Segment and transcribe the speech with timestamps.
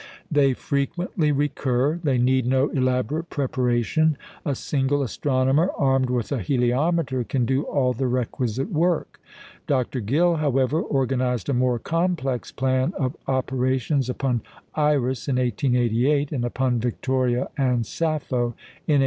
[0.31, 7.23] They frequently recur; they need no elaborate preparation; a single astronomer armed with a heliometer
[7.23, 9.21] can do all the requisite work.
[9.67, 9.99] Dr.
[9.99, 14.41] Gill, however, organized a more complex plan of operations upon
[14.73, 18.55] Iris in 1888, and upon Victoria and Sappho
[18.87, 18.99] in 1889.